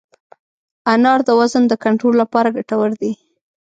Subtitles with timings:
[0.93, 3.13] انار د وزن د کنټرول لپاره ګټور دی.